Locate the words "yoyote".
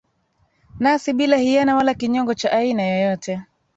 2.83-3.41